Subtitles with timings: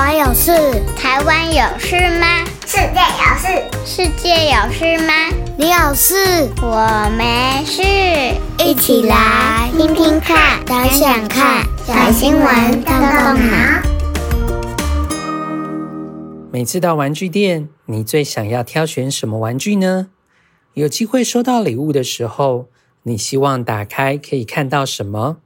[0.00, 0.50] 国有事，
[0.96, 2.42] 台湾有事吗？
[2.64, 3.48] 世界有事，
[3.84, 5.12] 世界有事吗？
[5.58, 7.82] 你有事，我没事。
[8.64, 13.82] 一起来听听看，想想看，小新闻动动脑。
[16.50, 20.08] 每次到玩具店，你最想要挑选什么玩具呢？
[20.72, 22.70] 有机会收到礼物的时候，
[23.02, 25.36] 你希望打开可以看到什么？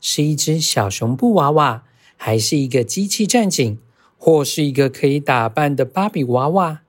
[0.00, 1.82] 是一只小熊布娃娃，
[2.16, 3.78] 还是一个机器战警，
[4.22, 6.82] 或是一个可以打扮的芭比娃娃？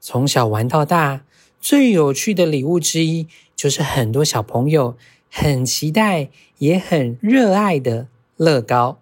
[0.00, 1.22] 从小玩到大，
[1.60, 4.96] 最有趣的礼物之一，就是很多小朋友
[5.30, 8.98] 很期待也很热爱的乐高。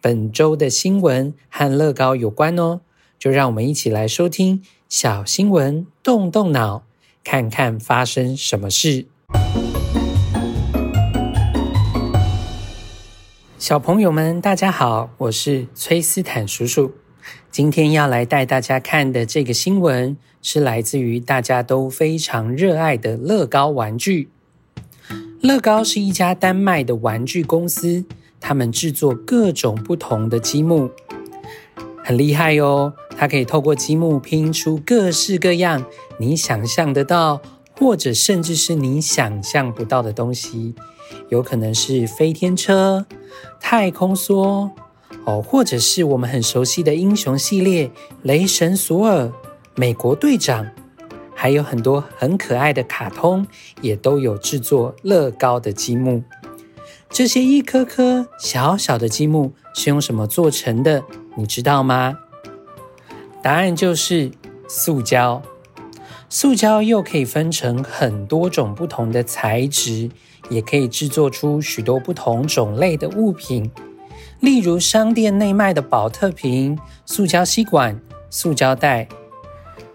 [0.00, 2.80] 本周的新闻和乐高有关哦，
[3.18, 6.82] 就让我们一起来收听小新闻，动动脑。
[7.22, 9.06] 看看发生什么事。
[13.66, 16.92] 小朋友们，大家好，我是崔斯坦叔叔。
[17.50, 24.30] 今天要来带大家看的这个新闻，是来自于大家都非常热爱的乐高玩具。
[25.40, 28.04] 乐高是一家丹麦的玩具公司，
[28.38, 30.88] 他们制作各种不同的积木。
[32.04, 35.84] 很厉害哦，它可以透过积木拼出各式各样
[36.20, 37.42] 你想象得到，
[37.76, 40.76] 或者甚至是你想象不到的东西。
[41.30, 43.06] 有可能是飞天车、
[43.60, 44.70] 太空梭，
[45.24, 47.90] 哦，或者是我们很熟悉的英雄系列，
[48.22, 49.32] 雷神索尔、
[49.74, 50.66] 美国队长，
[51.34, 53.46] 还有很多很可爱的卡通，
[53.80, 56.22] 也都有制作乐高的积木。
[57.08, 61.04] 这些一颗颗小小的积木是用什么做成的？
[61.36, 62.18] 你知道吗？
[63.42, 64.30] 答案就是
[64.68, 65.42] 塑胶。
[66.28, 70.10] 塑胶又可以分成很多种不同的材质，
[70.48, 73.70] 也可以制作出许多不同种类的物品。
[74.40, 79.08] 例如商店内卖的宝特瓶、塑胶吸管、塑胶袋。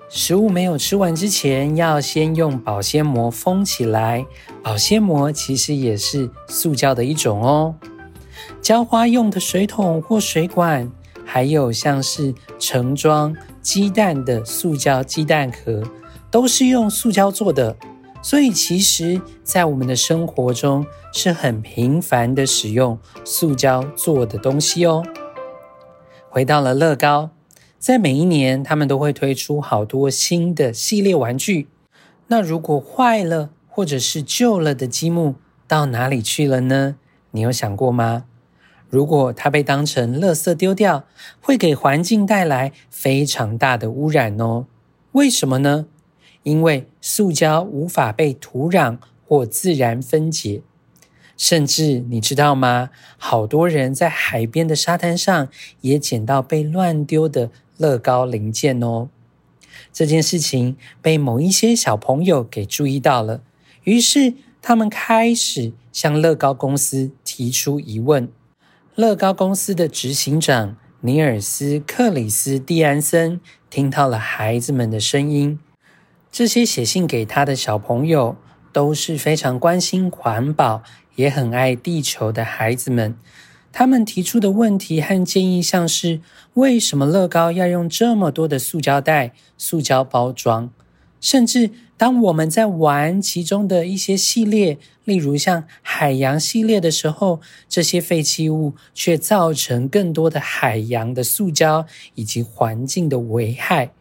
[0.09, 4.25] 食物没有吃完之前，要先用保鲜膜封起来。
[4.61, 7.75] 保鲜膜其实也是塑胶的一种哦。
[8.61, 10.91] 浇花用的水桶或水管。
[11.23, 15.81] 还有像是盛装鸡蛋的塑胶鸡蛋壳，
[16.29, 17.73] 都是用塑胶做的。
[18.21, 25.03] 所以其实，在我们的生活中是很频繁的使用塑胶做的东西哦。
[26.29, 27.31] 回到了乐高，
[27.79, 31.67] 在每一年，他们都会推出好多新的系列玩具。
[32.27, 35.35] 那如果坏了或者是旧了的积木，
[35.67, 36.95] 到哪里去了呢？
[37.31, 38.25] 你有想过吗？
[38.87, 41.05] 如果它被当成垃圾丢掉，
[41.41, 44.67] 会给环境带来非常大的污染哦。
[45.13, 45.87] 为什么呢？
[46.43, 48.97] 因为塑胶无法被土壤
[49.27, 50.61] 或自然分解，
[51.37, 52.89] 甚至你知道吗？
[53.17, 55.47] 好多人在海边的沙滩上
[55.81, 59.09] 也捡到被乱丢的乐高零件哦。
[59.93, 63.41] 这件事情被某一些小朋友给注意到了，
[63.83, 68.29] 于是他们开始向乐高公司提出疑问。
[68.95, 75.59] 乐高公司的执行长尼尔斯·克里斯蒂安森听到了孩子们的声音。
[76.31, 78.37] 这些写信给他的小朋友
[78.71, 80.81] 都是非常关心环保，
[81.15, 83.17] 也很爱地球的孩子们。
[83.73, 86.21] 他们提出的问题和建议像是：
[86.53, 90.71] 为什么乐高要用这么多的塑胶袋、塑胶包装？
[91.19, 103.91] 甚至当我们在玩其中的一些系列，例如像海洋系列的时候，这些废弃物却造成更多的海洋的塑胶以及环境的危害，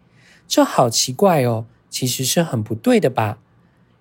[0.49, 3.39] 这好奇怪哦，其实是很不对的吧？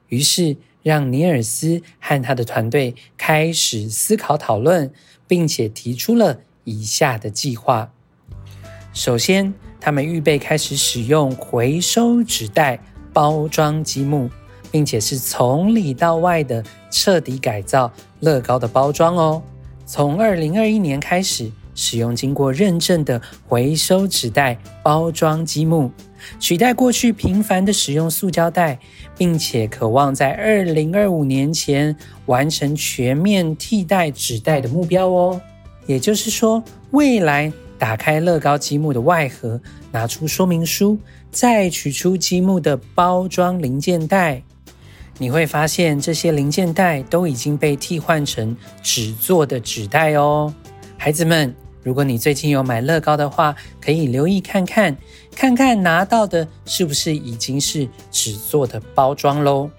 [0.08, 4.94] 于是让尼尔斯和他的团队开始思考讨论，
[5.28, 7.92] 并且提出了以下的计划。
[8.94, 12.80] 首先，他们预备开始使用回收纸袋。
[13.12, 14.30] 包装积木，
[14.72, 19.42] 并且是从里到外的彻底改造乐高的包装哦。
[19.84, 25.90] 从二零二一年开始，使用经过认证的回收纸袋包装积木，
[26.42, 28.78] 取代过去频繁的使用塑胶袋，
[29.18, 31.96] 并且渴望在二零二五年前
[32.26, 35.40] 完成全面替代纸袋的目标哦。
[35.88, 36.62] 也就是说，
[36.92, 39.62] 未来打开乐高积木的外盒，
[39.94, 41.00] 拿出说明书。
[41.32, 44.42] 再取出积木的包装零件袋，
[45.20, 50.52] 你会发现这些零件袋都已经被替换成纸做的纸袋哦。
[50.98, 54.98] 孩子们，如果你最近有买乐高的话，可以留意看看，
[55.36, 59.70] 看看拿到的是不是已经是纸做的包装喽。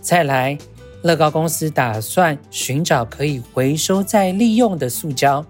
[0.00, 0.56] 再来，
[1.02, 5.44] 乐高公司打算寻找可以回收再利用的塑胶。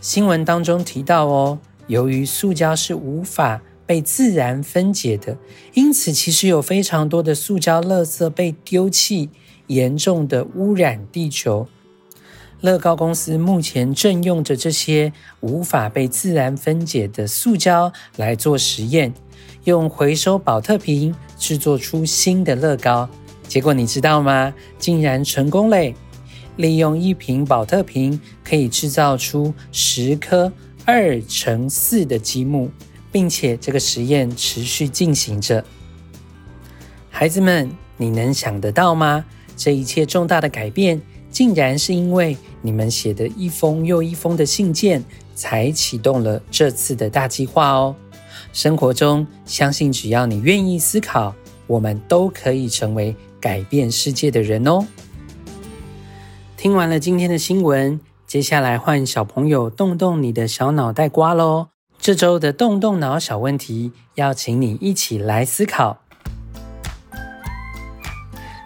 [0.00, 5.36] 新闻当中提到哦，由于塑胶是无法被自然分解的，
[5.74, 9.28] 因此其实有非常多的塑胶垃圾被丢弃，
[9.66, 11.68] 严重的污染地球。
[12.62, 19.12] 乐高公司目前正用着这些无法被自然分解的塑胶来做实验，
[19.64, 23.08] 用回收保特瓶制作出新的乐高。
[23.48, 24.54] 结果你知道吗？
[24.78, 25.94] 竟然成功嘞！
[26.56, 30.52] 利用一瓶保特瓶可以制造出十颗
[30.84, 32.70] 二乘四的积木，
[33.10, 35.64] 并且这个实验持续进行着。
[37.10, 39.24] 孩子们，你能想得到吗？
[39.56, 41.00] 这一切重大的改变，
[41.30, 45.04] 竟然是因为你们写的一封又一封的信件，
[45.34, 47.94] 才启动了这次的大计划哦。
[48.52, 51.34] 生活中，相信只要你愿意思考，
[51.66, 54.86] 我们都可以成为改变世界的人哦。
[56.56, 61.68] 听完了今天的新闻，接下来换小朋友动动你的小脑袋瓜喽。
[61.98, 65.98] 这周的动动脑小问题，要请你一起来思考。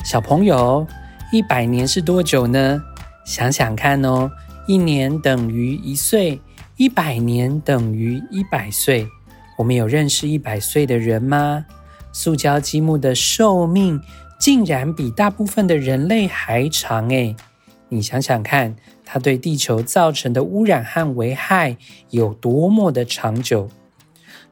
[0.04, 0.86] 小朋友。
[1.32, 2.80] 一百年是多久呢？
[3.26, 4.30] 想想看哦，
[4.68, 6.40] 一年等于一岁，
[6.76, 9.08] 一百年等于一百岁。
[9.58, 11.66] 我们有认识一百岁的人吗？
[12.12, 14.00] 塑胶积木的寿命
[14.38, 17.34] 竟然比大部分的人类还长诶！
[17.88, 21.76] 你想想看，它对地球造成的污染和危害
[22.10, 23.68] 有多么的长久？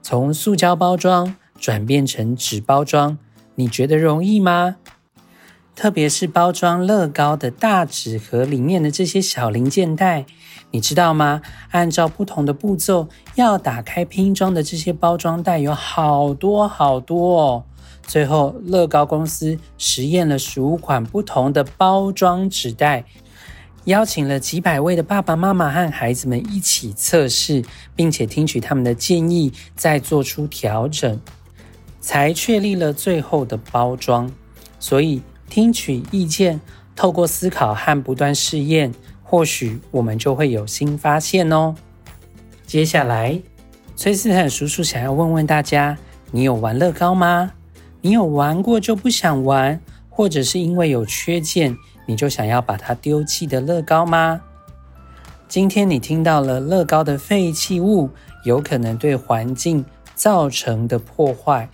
[0.03, 3.17] 从塑胶包装转变成纸包装，
[3.55, 4.77] 你觉得容易吗？
[5.75, 10.25] 特别是包装乐高的大纸盒里面的这些小零件袋，
[10.71, 11.43] 你知道吗？
[11.73, 17.65] 按照不同的步骤，要打开拼装的这些包装袋有好多好多哦。
[18.07, 23.05] 最后，乐高公司实验了十五款不同的包装纸袋，
[23.85, 27.65] 邀请了几百位的爸爸妈妈和孩子们一起测试，
[27.97, 31.19] 并且听取他们的建议，再做出调整，
[32.01, 34.31] 才确立了最后的包装。
[34.79, 36.61] 所以，听取意见，
[36.97, 38.93] 透过思考和不断试验，
[39.23, 41.75] 或许我们就会有新发现哦。
[42.67, 43.41] 接下来，
[43.95, 45.97] 崔斯坦叔叔想要问问大家：
[46.31, 47.53] 你有玩乐高吗？
[48.01, 49.81] 你有玩过就不想玩，
[50.11, 51.77] 或者是因为有缺件，
[52.07, 54.41] 你就想要把它丢弃的乐高吗？
[55.47, 58.11] 今天你听到了乐高的废弃物
[58.45, 61.69] 有可能对环境造成的破坏，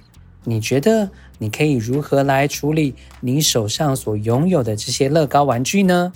[0.44, 1.10] 你觉得？
[1.40, 6.12] 你可以如何来处理你手上所拥有的这些乐高玩具呢？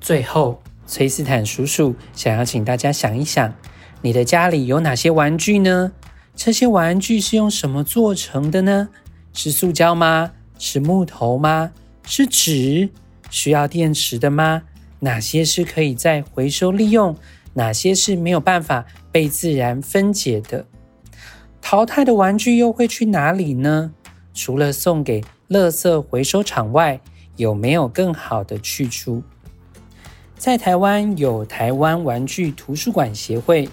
[0.00, 3.54] 最后，崔斯坦叔叔想要请大家想一想，
[4.00, 5.92] 你的家里有哪些玩具呢？
[6.34, 8.88] 这些玩具是用什么做成的呢？
[9.34, 10.32] 是塑胶吗？
[10.58, 11.72] 是木头吗？
[12.06, 12.88] 是纸？
[13.28, 14.62] 需要电池的吗？
[15.00, 17.14] 哪些是可以再回收利用？
[17.52, 20.64] 哪些是没有办法被自然分解的？
[21.60, 23.92] 淘汰的玩具又会去哪里呢？
[24.34, 27.00] 除了送给垃圾回收厂外，
[27.36, 29.22] 有没有更好的去处？
[30.36, 33.68] 在台湾有台湾玩具图书馆协会，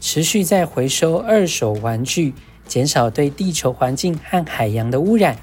[0.00, 2.34] 持续在回收二手玩具，
[2.66, 5.36] 减少对地球环境和海洋的污染。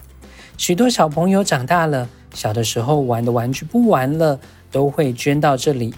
[0.58, 4.40] 许多小朋友长大了，小的时候玩的玩具不玩了，
[4.72, 5.96] 都会捐到这里，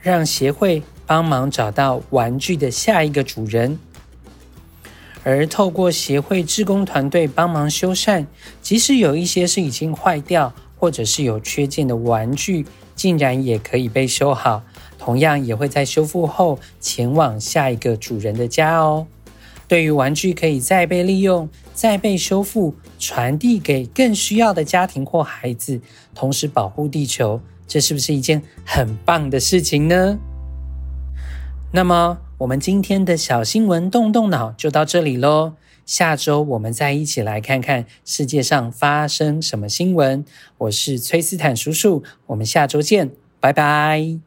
[0.00, 3.78] 让协会帮忙找到玩具的下一个主人。
[5.24, 8.26] 而透过协会志工团队帮忙修缮，
[8.60, 14.62] 即使有一些是已经坏掉或者是有缺件的玩具，竟然也可以被修好，
[14.98, 19.06] 同样也会在修复后前往下一个主人的家哦。
[19.68, 25.80] 对于玩具可以再被利用、再被修复，传递给更需要的家庭或孩子，
[26.14, 30.18] 同时保护地球，这是不是一件很棒的事情呢？
[31.72, 35.52] 那么，我们今天的小新闻动动脑就到这里喽。
[35.86, 40.24] 下周我们再一起来看看世界上发生什么新闻。
[40.58, 44.18] 我是崔斯坦叔叔，我们下周见，拜拜。